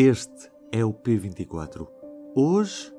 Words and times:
Este 0.00 0.48
é 0.70 0.84
o 0.84 0.94
P24. 0.94 1.84
Hoje, 2.32 2.94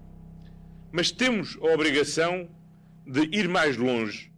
Mas 0.90 1.10
temos 1.10 1.58
a 1.60 1.74
obrigação 1.74 2.48
de 3.06 3.28
ir 3.36 3.46
mais 3.46 3.76
longe 3.76 4.29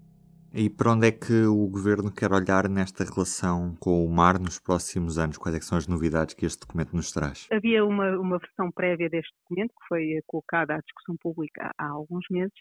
e 0.55 0.69
para 0.69 0.93
onde 0.93 1.09
é 1.09 1.13
que 1.13 1.45
o 1.47 1.67
governo 1.69 2.13
quer 2.13 2.31
olhar 2.33 2.69
nesta 2.69 3.05
relação 3.05 3.75
com 3.81 4.05
o 4.05 4.09
mar 4.09 4.39
nos 4.39 4.59
próximos 4.59 5.19
anos? 5.19 5.39
Quais 5.39 5.57
é 5.57 5.61
são 5.61 5.79
as 5.79 5.87
novidades 5.87 6.35
que 6.35 6.45
este 6.45 6.61
documento 6.61 6.95
nos 6.95 7.11
traz? 7.11 7.49
Havia 7.51 7.85
uma, 7.85 8.19
uma 8.19 8.39
versão 8.39 8.71
prévia 8.71 9.09
deste 9.09 9.33
documento 9.43 9.71
que 9.71 9.87
foi 9.89 10.21
colocada 10.27 10.75
à 10.75 10.79
discussão 10.79 11.17
pública 11.17 11.71
há, 11.79 11.87
há 11.87 11.89
alguns 11.91 12.25
meses 12.31 12.53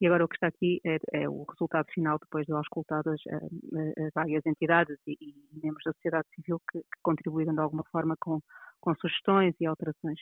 e 0.00 0.06
agora 0.06 0.24
o 0.24 0.28
que 0.28 0.36
está 0.36 0.46
aqui 0.46 0.80
é, 0.84 0.98
é 1.12 1.28
o 1.28 1.44
resultado 1.44 1.86
final 1.92 2.18
depois 2.18 2.46
de 2.46 2.52
auscultadas 2.52 3.20
uh, 3.26 4.06
as 4.06 4.12
várias 4.14 4.46
entidades 4.46 4.96
e, 5.06 5.12
e, 5.20 5.34
membros 5.62 5.82
da 5.84 5.92
sociedade 5.92 6.26
civil 6.34 6.60
que, 6.70 6.78
que 6.78 7.00
contribuíram 7.02 7.52
de 7.52 7.60
alguma 7.60 7.84
forma 7.92 8.16
com, 8.18 8.40
com 8.80 8.94
sugestões 8.94 9.54
e 9.60 9.66
alterações. 9.66 10.18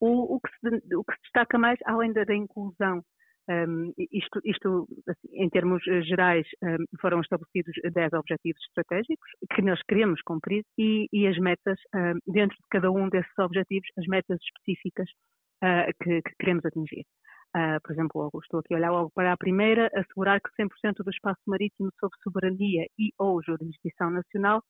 O, 0.00 0.36
o, 0.36 0.40
que 0.40 0.50
se, 0.60 0.94
o, 0.94 1.04
que 1.04 1.14
se, 1.14 1.22
destaca 1.24 1.58
mais, 1.58 1.78
além 1.84 2.12
da, 2.12 2.24
da 2.24 2.34
inclusão 2.34 3.04
um, 3.48 3.92
isto, 4.12 4.40
isto 4.44 4.86
assim, 5.08 5.28
em 5.32 5.48
termos 5.48 5.82
eh, 5.88 6.02
gerais, 6.02 6.46
um, 6.62 6.84
foram 7.00 7.20
estabelecidos 7.20 7.74
10 7.94 8.12
objetivos 8.12 8.62
estratégicos 8.68 9.30
que 9.54 9.62
nós 9.62 9.80
queremos 9.88 10.20
cumprir 10.22 10.64
e, 10.76 11.08
e 11.12 11.26
as 11.26 11.38
metas, 11.38 11.78
um, 11.94 12.32
dentro 12.32 12.56
de 12.56 12.68
cada 12.70 12.90
um 12.90 13.08
desses 13.08 13.38
objetivos, 13.38 13.88
as 13.96 14.06
metas 14.06 14.38
específicas 14.42 15.08
uh, 15.64 15.90
que, 16.02 16.20
que, 16.22 16.34
queremos 16.38 16.64
atingir. 16.66 17.04
Uh, 17.56 17.80
por 17.82 17.92
exemplo, 17.92 18.30
estou 18.42 18.60
aqui 18.60 18.74
a 18.74 18.76
olhar 18.76 18.90
logo 18.90 19.10
para 19.14 19.32
a 19.32 19.36
primeira, 19.36 19.90
assegurar 19.94 20.38
que 20.40 20.50
100% 20.62 21.02
do 21.02 21.10
espaço 21.10 21.40
marítimo 21.46 21.90
sob 21.98 22.14
soberania 22.22 22.86
e 22.98 23.10
ou 23.18 23.42
jurisdição 23.42 24.10
nacional 24.10 24.62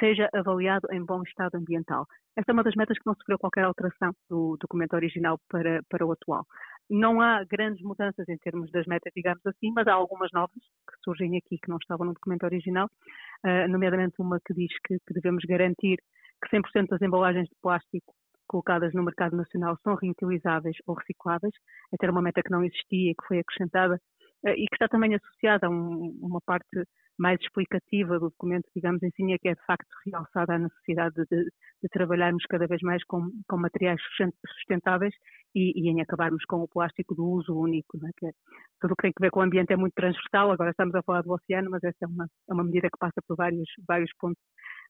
seja 0.00 0.28
avaliado 0.34 0.88
em 0.90 1.04
bom 1.04 1.22
estado 1.22 1.54
ambiental. 1.54 2.06
Esta 2.36 2.50
é 2.50 2.54
uma 2.54 2.64
das 2.64 2.74
metas 2.74 2.98
que 2.98 3.06
não 3.06 3.14
sofreu 3.14 3.38
qualquer 3.38 3.64
alteração 3.64 4.12
do 4.28 4.56
documento 4.60 4.94
original 4.94 5.38
para, 5.48 5.80
para 5.88 6.04
o 6.04 6.12
atual. 6.12 6.44
Não 6.90 7.20
há 7.20 7.42
grandes 7.44 7.82
mudanças 7.82 8.28
em 8.28 8.36
termos 8.38 8.70
das 8.70 8.86
metas, 8.86 9.12
digamos 9.14 9.44
assim, 9.46 9.72
mas 9.72 9.86
há 9.86 9.94
algumas 9.94 10.30
novas 10.32 10.52
que 10.54 10.94
surgem 11.02 11.36
aqui 11.36 11.58
que 11.58 11.68
não 11.68 11.78
estavam 11.78 12.06
no 12.06 12.14
documento 12.14 12.44
original, 12.44 12.88
uh, 13.44 13.68
nomeadamente 13.68 14.14
uma 14.18 14.38
que 14.44 14.52
diz 14.54 14.72
que, 14.86 14.98
que 15.06 15.14
devemos 15.14 15.42
garantir 15.44 15.98
que 16.42 16.56
100% 16.56 16.88
das 16.88 17.02
embalagens 17.02 17.48
de 17.48 17.54
plástico 17.62 18.14
colocadas 18.46 18.92
no 18.92 19.02
mercado 19.02 19.36
nacional 19.36 19.76
são 19.82 19.94
reutilizáveis 19.94 20.76
ou 20.86 20.94
recicláveis. 20.94 21.54
Esta 21.92 22.06
era 22.06 22.12
uma 22.12 22.22
meta 22.22 22.42
que 22.42 22.50
não 22.50 22.62
existia 22.62 23.12
e 23.12 23.14
que 23.14 23.26
foi 23.26 23.38
acrescentada 23.38 23.98
e 24.50 24.66
que 24.66 24.74
está 24.74 24.88
também 24.88 25.14
associada 25.14 25.66
a 25.66 25.70
um, 25.70 26.18
uma 26.20 26.40
parte 26.40 26.84
mais 27.18 27.40
explicativa 27.40 28.18
do 28.18 28.28
documento, 28.30 28.68
digamos 28.74 29.02
assim, 29.02 29.32
é 29.32 29.38
que 29.38 29.48
é 29.48 29.54
de 29.54 29.64
facto 29.66 29.88
realçada 30.06 30.54
a 30.54 30.58
necessidade 30.58 31.14
de, 31.30 31.44
de 31.44 31.88
trabalharmos 31.90 32.42
cada 32.48 32.66
vez 32.66 32.80
mais 32.82 33.04
com, 33.04 33.30
com 33.48 33.56
materiais 33.56 34.00
sustentáveis 34.46 35.14
e, 35.54 35.72
e, 35.80 35.88
em 35.88 36.00
acabarmos 36.00 36.44
com 36.44 36.56
o 36.56 36.68
plástico 36.68 37.14
do 37.14 37.24
uso 37.24 37.56
único. 37.56 37.96
Né? 37.98 38.10
Que 38.16 38.26
é, 38.26 38.30
tudo 38.80 38.92
o 38.92 38.96
que 38.96 39.02
tem 39.02 39.12
a 39.16 39.20
ver 39.20 39.30
com 39.30 39.40
o 39.40 39.42
ambiente 39.44 39.72
é 39.72 39.76
muito 39.76 39.94
transversal, 39.94 40.50
agora 40.50 40.70
estamos 40.70 40.94
a 40.94 41.02
falar 41.02 41.22
do 41.22 41.32
oceano, 41.32 41.70
mas 41.70 41.84
essa 41.84 41.98
é 42.02 42.06
uma, 42.06 42.26
é 42.50 42.54
uma 42.54 42.64
medida 42.64 42.88
que 42.90 42.98
passa 42.98 43.22
por 43.26 43.36
vários, 43.36 43.68
vários 43.86 44.10
pontos 44.18 44.42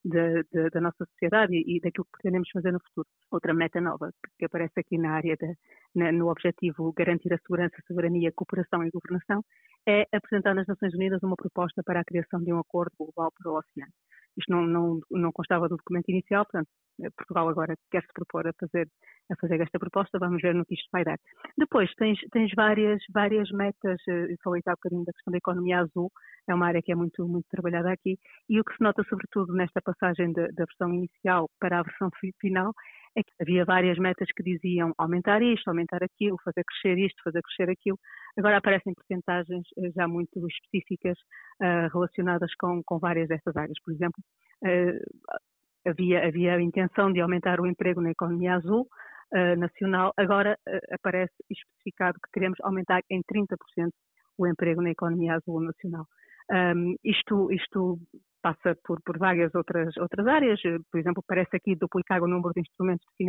de, 0.05 0.45
da 0.71 0.81
nossa 0.81 1.05
sociedade 1.07 1.55
e, 1.55 1.77
e, 1.77 1.81
daquilo 1.81 2.05
que 2.05 2.13
pretendemos 2.13 2.49
fazer 2.51 2.73
no 2.73 2.81
futuro. 2.81 3.09
Outra 3.31 3.55
meta 3.55 3.81
nova 3.81 4.13
que 4.39 4.45
aparece 4.45 4.79
aqui 4.79 4.99
na 4.99 5.13
área, 5.13 5.37
de, 5.37 5.57
na, 5.95 6.13
no 6.13 6.29
objetivo 6.31 6.93
garantir 6.93 7.33
a 7.33 7.39
segurança, 7.39 7.77
soberania, 7.87 8.33
cooperação 8.33 8.85
e 8.85 8.91
governação, 8.91 9.43
é 9.89 10.07
apresentar 10.13 10.55
nas 10.55 10.67
Nações 10.67 10.95
Unidas 10.95 11.23
uma 11.23 11.37
proposta 11.37 11.83
para 11.83 12.01
a 12.01 12.05
criação 12.05 12.43
de 12.43 12.53
um 12.53 12.59
acordo 12.59 12.93
global 12.99 13.33
para 13.37 13.51
o 13.51 13.59
oceano. 13.59 13.93
Isto 14.37 14.51
não, 14.51 14.67
não, 14.67 15.01
não 15.11 15.33
constava 15.33 15.69
do 15.69 15.77
documento 15.77 16.09
inicial, 16.09 16.45
portanto, 16.45 16.69
Portugal 17.17 17.49
agora 17.49 17.75
quer 17.91 18.03
se 18.03 18.13
propor 18.13 18.47
a 18.47 18.53
fazer, 18.59 18.89
a 19.31 19.37
fazer 19.41 19.61
esta 19.61 19.79
proposta, 19.79 20.19
vamos 20.19 20.41
ver 20.41 20.55
no 20.55 20.65
que 20.65 20.75
isto 20.75 20.89
vai 20.93 21.05
dar. 21.05 21.19
Depois, 21.57 21.93
tens, 21.95 22.19
tens 22.31 22.53
várias, 22.55 23.03
várias 23.13 23.51
metas, 23.51 24.01
eh, 24.09 24.33
eu 24.33 24.37
falei 24.43 24.63
há 24.67 24.73
bocadinho 24.73 25.05
da 25.05 25.13
questão 25.13 25.33
da 25.33 25.39
economia 25.39 25.81
azul, 25.81 26.11
é 26.49 26.55
uma 26.55 26.67
área 26.67 26.83
que 26.83 26.93
é 26.93 26.95
muito, 26.95 27.27
muito 27.27 27.47
trabalhada 27.51 27.91
aqui, 27.91 28.19
e 28.49 28.61
o 28.61 28.65
que 28.65 28.77
se 28.77 28.83
nota 28.83 29.03
sobretudo 29.09 29.53
nesta 29.55 29.81
passagem 29.83 30.33
da, 30.33 30.47
da 30.49 30.65
versão 30.65 30.93
inicial 30.93 31.49
para 31.59 31.81
a 31.81 31.83
versão 31.83 32.11
final 32.41 32.73
é 33.17 33.23
que 33.23 33.33
havia 33.41 33.65
várias 33.65 33.99
metas 33.99 34.29
que 34.37 34.43
diziam 34.43 34.93
aumentar 34.99 35.41
isto, 35.41 35.69
aumentar 35.69 36.03
aquilo, 36.03 36.37
fazer 36.45 36.65
crescer 36.65 36.99
isto, 36.99 37.23
fazer 37.23 37.41
crescer 37.43 37.71
aquilo. 37.71 37.99
Agora 38.37 38.57
aparecem 38.57 38.93
porcentagens 38.93 39.67
eh, 39.79 39.91
já 39.95 40.09
muito 40.09 40.47
específicas 40.49 41.17
uh, 41.63 41.89
relacionadas 41.93 42.51
com, 42.59 42.83
com 42.85 42.99
várias 42.99 43.29
dessas 43.29 43.57
áreas. 43.57 43.79
Por 43.85 43.95
exemplo, 43.95 44.21
uh, 44.65 45.54
havia, 45.87 46.27
havia 46.27 46.55
a 46.57 46.63
intenção 46.63 47.13
de 47.13 47.21
aumentar 47.21 47.61
o 47.61 47.67
emprego 47.67 48.01
na 48.01 48.11
economia 48.11 48.55
azul 48.55 48.89
uh, 49.33 49.57
nacional, 49.57 50.13
agora 50.17 50.59
aparece 50.91 51.35
especificado 51.51 52.19
que 52.21 52.31
queremos 52.33 52.59
aumentar 52.63 53.03
em 53.11 53.23
30% 53.23 53.91
o 54.39 54.47
emprego 54.47 54.83
na 54.83 54.91
economia 54.91 55.35
azul 55.35 55.61
nacional. 55.61 56.07
Um, 56.51 56.97
isto, 57.03 57.51
isto 57.53 57.99
passa 58.43 58.77
por, 58.85 59.01
por 59.03 59.19
várias 59.19 59.55
outras, 59.55 59.97
outras 59.97 60.27
áreas, 60.27 60.61
por 60.91 61.01
exemplo, 61.01 61.25
parece 61.27 61.57
aqui 61.57 61.75
duplicar 61.75 62.23
o 62.23 62.29
número 62.29 62.53
de 62.53 62.61
instrumentos 62.61 63.07
de 63.19 63.27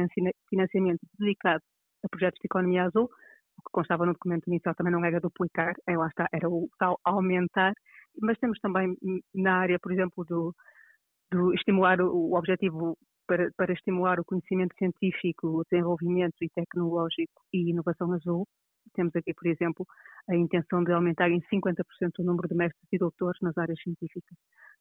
financiamento 0.49 0.99
dedicados 1.17 1.65
a 2.03 2.09
projetos 2.09 2.39
de 2.41 2.47
economia 2.47 2.83
azul, 2.83 3.05
o 3.05 3.61
que 3.61 3.71
constava 3.71 4.05
no 4.05 4.11
documento 4.11 4.47
inicial 4.47 4.75
também 4.75 4.91
não 4.91 5.05
era 5.05 5.21
duplicar, 5.21 5.73
é, 5.87 5.97
lá 5.97 6.07
está, 6.07 6.27
era 6.33 6.49
o 6.49 6.67
tal 6.77 6.99
aumentar, 7.05 7.73
mas 8.21 8.37
temos 8.39 8.59
também 8.59 8.93
na 9.33 9.59
área, 9.59 9.79
por 9.79 9.93
exemplo, 9.93 10.25
do, 10.25 10.53
do 11.35 11.53
estimular 11.53 11.99
o, 12.01 12.33
objetivo 12.35 12.97
para, 13.27 13.51
para, 13.57 13.73
estimular 13.73 14.19
o 14.19 14.25
conhecimento 14.25 14.75
científico, 14.77 15.47
o 15.47 15.63
desenvolvimento 15.69 16.35
e 16.41 16.49
tecnológico 16.49 17.41
e 17.53 17.71
inovação 17.71 18.11
azul, 18.13 18.47
temos 18.93 19.15
aqui, 19.15 19.33
por 19.33 19.47
exemplo, 19.47 19.85
a 20.29 20.35
intenção 20.35 20.83
de 20.83 20.91
aumentar 20.91 21.29
em 21.29 21.41
50% 21.41 21.83
o 22.19 22.23
número 22.23 22.47
de 22.47 22.55
mestres 22.55 22.87
e 22.91 22.97
doutores 22.97 23.39
nas 23.41 23.57
áreas 23.57 23.79
científicas 23.81 24.37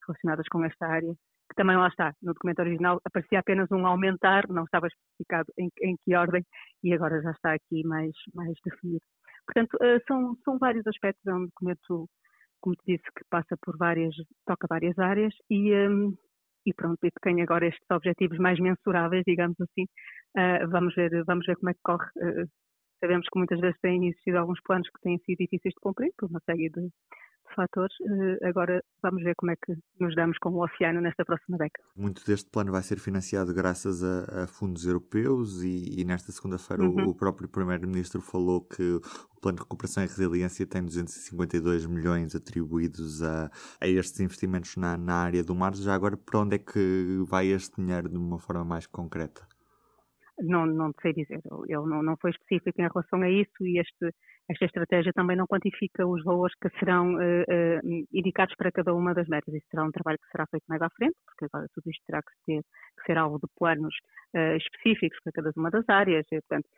relacionadas 0.07 0.47
com 0.49 0.63
esta 0.65 0.87
área, 0.87 1.15
que 1.49 1.57
também 1.57 1.77
lá 1.77 1.89
está, 1.89 2.15
no 2.23 2.35
documento 2.35 2.61
original 2.61 3.01
aparecia 3.05 3.41
apenas 3.41 3.71
um 3.73 3.87
aumentar, 3.87 4.47
não 4.49 4.65
estava 4.65 4.87
especificado 4.87 5.51
em, 5.59 5.71
em 5.81 5.97
que 5.97 6.15
ordem, 6.15 6.45
e 6.83 6.93
agora 6.93 7.21
já 7.23 7.31
está 7.31 7.55
aqui 7.55 7.83
mais, 7.85 8.13
mais 8.35 8.55
definido. 8.65 9.05
Portanto, 9.47 9.75
uh, 9.75 10.01
são, 10.07 10.37
são 10.45 10.59
vários 10.59 10.87
aspectos, 10.87 11.27
é 11.27 11.35
um 11.35 11.47
documento, 11.47 12.09
como 12.61 12.77
te 12.77 12.97
disse, 12.97 13.05
que 13.05 13.25
passa 13.31 13.57
por 13.63 13.77
várias, 13.77 14.15
toca 14.47 14.67
várias 14.69 14.99
áreas 14.99 15.35
e, 15.51 15.75
um, 15.75 16.15
e 16.67 16.73
pronto, 16.73 16.99
e 17.05 17.11
tem 17.23 17.43
agora 17.43 17.67
estes 17.67 17.91
objetivos 17.91 18.39
mais 18.39 18.59
mensuráveis, 18.59 19.25
digamos 19.27 19.61
assim, 19.61 19.85
uh, 20.37 20.69
vamos, 20.71 20.95
ver, 20.95 21.25
vamos 21.25 21.47
ver 21.47 21.57
como 21.57 21.71
é 21.71 21.75
que 21.75 21.81
corre. 21.83 22.07
Uh, 22.17 22.49
sabemos 23.01 23.27
que 23.31 23.39
muitas 23.39 23.61
vezes 23.61 23.79
têm 23.81 24.09
existido 24.09 24.39
alguns 24.39 24.61
planos 24.63 24.89
que 24.89 25.01
têm 25.03 25.19
sido 25.19 25.39
difíceis 25.39 25.75
de 25.75 25.81
cumprir 25.81 26.13
por 26.17 26.29
uma 26.31 26.41
série 26.47 26.71
de, 26.71 26.89
fatores. 27.55 27.95
Uh, 28.01 28.47
agora 28.47 28.83
vamos 29.03 29.23
ver 29.23 29.35
como 29.37 29.53
é 29.53 29.57
que 29.57 29.75
nos 30.01 30.15
damos 30.15 30.39
com 30.39 30.51
o 30.51 30.65
oceano 30.65 31.01
nesta 31.01 31.25
próxima 31.25 31.59
década. 31.59 31.87
Muito 31.97 32.25
deste 32.25 32.51
plano 32.51 32.73
vai 32.73 32.83
ser 32.83 32.99
financiado 32.99 33.53
graças 33.53 34.03
a, 34.03 34.45
a 34.45 34.47
fundos 34.47 34.87
europeus 34.87 35.63
e, 35.63 36.01
e 36.01 36.05
nesta 36.05 36.33
segunda-feira 36.33 36.83
uhum. 36.83 37.07
o, 37.07 37.11
o, 37.11 37.15
próprio 37.15 37.49
Primeiro-Ministro 37.49 38.21
falou 38.21 38.61
que 38.61 38.83
o 38.83 39.41
Plano 39.41 39.57
de 39.57 39.63
Recuperação 39.63 40.03
e 40.03 40.07
Resiliência 40.07 40.67
tem 40.67 40.85
252 40.85 41.87
milhões 41.87 42.35
atribuídos 42.35 43.23
a, 43.23 43.51
a 43.81 43.89
estes 43.89 44.21
investimentos 44.21 44.77
na, 44.77 44.97
na 44.97 45.17
área 45.17 45.43
do 45.43 45.55
mar. 45.55 45.75
Já 45.75 45.95
agora, 45.95 46.17
para 46.17 46.41
onde 46.41 46.57
é 46.57 46.59
que 46.59 47.23
vai 47.29 47.49
este 47.49 47.81
dinheiro 47.81 48.09
de 48.09 48.17
uma 48.17 48.39
forma 48.39 48.65
mais 48.65 48.87
concreta? 48.87 49.47
Não, 50.39 50.67
não 50.67 50.93
sei 51.01 51.13
dizer. 51.13 51.41
Ele 51.69 51.87
não, 51.87 52.03
não 52.03 52.17
foi 52.17 52.31
específico 52.31 52.81
em 52.81 52.89
relação 52.89 53.23
a 53.23 53.31
isso 53.31 53.65
e 53.67 53.79
este, 53.79 54.11
esta 54.49 54.65
estratégia 54.65 55.13
também 55.13 55.37
não 55.37 55.47
quantifica 55.47 56.07
os 56.07 56.23
valores 56.23 56.55
que 56.61 56.69
serão 56.79 57.15
uh, 57.15 57.19
uh, 57.19 58.07
indicados 58.13 58.55
para 58.57 58.73
cada 58.73 58.95
uma 58.95 59.15
das 59.15 59.29
metas. 59.29 59.55
Isso 59.55 59.67
será 59.71 59.85
um 59.85 59.91
trabalho 59.91 60.19
que 60.19 60.31
será 60.31 60.47
feito 60.47 60.65
mais 60.69 60.83
à 60.83 60.91
frente, 60.91 61.17
porque 61.25 61.47
agora 61.47 61.69
tudo 61.75 61.91
isto 61.91 62.03
terá 62.07 62.21
que, 62.23 62.61
que 62.61 63.07
ser 63.07 63.17
alvo 63.17 63.39
de 63.39 63.49
planos 63.57 63.95
uh, 64.35 64.57
específicos 64.57 65.19
para 65.23 65.33
cada 65.33 65.53
uma 65.57 65.71
das 65.71 65.89
áreas. 65.89 66.27
E, 66.31 66.41
portanto, 66.41 66.69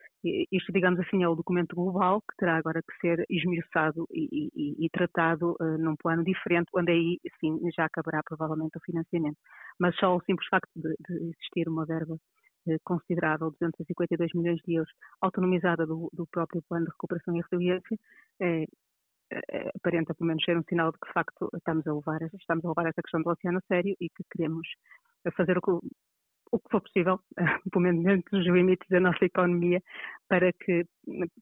isto, 0.52 0.72
digamos 0.72 1.00
assim, 1.00 1.22
é 1.22 1.28
o 1.28 1.36
documento 1.36 1.74
global 1.74 2.20
que 2.20 2.36
terá 2.38 2.56
agora 2.56 2.82
que 2.82 2.98
ser 3.00 3.24
esmiuçado 3.30 4.06
e, 4.12 4.50
e, 4.54 4.86
e 4.86 4.90
tratado 4.90 5.56
num 5.78 5.94
plano 5.94 6.24
diferente, 6.24 6.68
onde 6.74 6.90
aí, 6.90 7.20
sim, 7.38 7.58
já 7.76 7.84
acabará 7.84 8.22
provavelmente 8.24 8.76
o 8.76 8.80
financiamento. 8.80 9.36
Mas 9.78 9.94
só 9.96 10.16
o 10.16 10.22
simples 10.22 10.48
facto 10.48 10.70
de, 10.74 10.88
de 11.08 11.30
existir 11.30 11.68
uma 11.68 11.86
verba 11.86 12.16
considerável, 12.84 13.50
252 13.50 14.32
milhões 14.34 14.60
de 14.64 14.74
euros, 14.74 14.92
autonomizada 15.20 15.86
do, 15.86 16.10
do 16.12 16.26
próprio 16.26 16.62
Plano 16.68 16.86
de 16.86 16.92
Recuperação 16.92 17.36
e 17.36 17.40
Resiliência, 17.40 17.98
é, 18.40 18.64
é, 19.32 19.70
aparenta 19.74 20.14
pelo 20.14 20.28
menos 20.28 20.44
ser 20.44 20.56
um 20.56 20.64
sinal 20.68 20.92
de 20.92 20.98
que 20.98 21.06
de 21.06 21.12
facto 21.12 21.50
estamos 21.54 21.86
a 21.86 21.92
levar, 21.92 22.22
estamos 22.22 22.64
a 22.64 22.68
levar 22.68 22.86
essa 22.86 23.02
questão 23.02 23.22
do 23.22 23.30
oceano 23.30 23.58
a 23.58 23.66
sério 23.66 23.96
e 24.00 24.08
que 24.08 24.24
queremos 24.30 24.66
fazer 25.36 25.58
o 25.58 25.60
que, 25.60 25.86
o 26.56 26.60
que 26.60 26.70
for 26.70 26.80
possível, 26.80 27.20
pelo 27.70 27.82
menos 27.82 28.04
dentro 28.04 28.30
dos 28.30 28.46
limites 28.46 28.88
da 28.88 29.00
nossa 29.00 29.24
economia, 29.24 29.80
para 30.28 30.52
que 30.52 30.84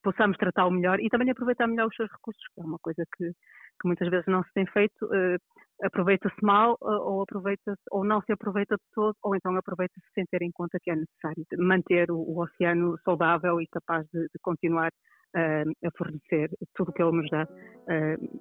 possamos 0.02 0.36
tratá-lo 0.36 0.70
melhor 0.70 1.00
e 1.00 1.08
também 1.08 1.30
aproveitar 1.30 1.66
melhor 1.66 1.88
os 1.88 1.96
seus 1.96 2.10
recursos, 2.10 2.42
que 2.54 2.60
é 2.60 2.64
uma 2.64 2.78
coisa 2.78 3.04
que, 3.16 3.30
que 3.30 3.86
muitas 3.86 4.08
vezes 4.10 4.26
não 4.26 4.42
se 4.42 4.52
tem 4.54 4.66
feito. 4.66 5.04
Uh, 5.06 5.38
aproveita-se 5.82 6.42
mal 6.42 6.76
uh, 6.80 7.02
ou 7.10 7.22
aproveita 7.22 7.74
ou 7.90 8.04
não 8.04 8.20
se 8.22 8.32
aproveita 8.32 8.76
de 8.76 8.82
todo, 8.94 9.16
ou 9.22 9.34
então 9.34 9.56
aproveita-se 9.56 10.06
sem 10.14 10.24
ter 10.26 10.42
em 10.42 10.50
conta 10.52 10.78
que 10.82 10.90
é 10.90 10.96
necessário 10.96 11.44
manter 11.58 12.10
o, 12.10 12.16
o 12.18 12.42
oceano 12.42 12.96
saudável 13.04 13.60
e 13.60 13.66
capaz 13.66 14.06
de, 14.12 14.20
de 14.22 14.38
continuar 14.42 14.90
a 15.34 15.90
fornecer 15.98 16.50
tudo 16.74 16.90
o 16.90 16.92
que 16.92 17.02
ele 17.02 17.16
nos 17.16 17.30
dá 17.30 17.48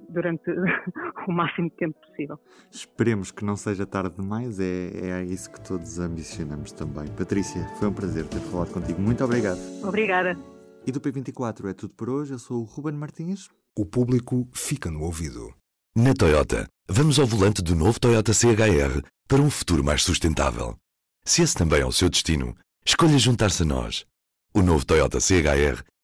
durante 0.09 0.43
o 1.27 1.31
máximo 1.31 1.69
de 1.69 1.75
tempo 1.75 1.99
possível. 1.99 2.39
Esperemos 2.71 3.31
que 3.31 3.43
não 3.43 3.55
seja 3.55 3.85
tarde 3.85 4.15
demais, 4.15 4.59
é, 4.59 4.91
é 5.09 5.23
isso 5.23 5.51
que 5.51 5.61
todos 5.61 5.99
ambicionamos 5.99 6.71
também. 6.71 7.07
Patrícia, 7.07 7.61
foi 7.79 7.87
um 7.87 7.93
prazer 7.93 8.27
ter 8.27 8.39
falado 8.39 8.71
contigo. 8.71 9.01
Muito 9.01 9.23
obrigado. 9.23 9.59
Obrigada. 9.83 10.37
E 10.85 10.91
do 10.91 10.99
P24 10.99 11.69
é 11.69 11.73
tudo 11.73 11.93
por 11.95 12.09
hoje. 12.09 12.33
Eu 12.33 12.39
sou 12.39 12.61
o 12.61 12.65
Ruben 12.65 12.93
Martins. 12.93 13.49
O 13.77 13.85
público 13.85 14.47
fica 14.53 14.91
no 14.91 15.01
ouvido. 15.01 15.53
Na 15.95 16.13
Toyota, 16.13 16.67
vamos 16.87 17.19
ao 17.19 17.25
volante 17.25 17.61
do 17.61 17.75
novo 17.75 17.99
Toyota 17.99 18.33
CHR 18.33 19.01
para 19.27 19.41
um 19.41 19.49
futuro 19.49 19.83
mais 19.83 20.03
sustentável. 20.03 20.75
Se 21.25 21.41
esse 21.41 21.55
também 21.55 21.81
é 21.81 21.85
o 21.85 21.91
seu 21.91 22.09
destino, 22.09 22.55
escolha 22.85 23.17
juntar-se 23.17 23.63
a 23.63 23.65
nós. 23.65 24.05
O 24.53 24.61
novo 24.61 24.85
Toyota 24.85 25.19
CHR 25.19 25.83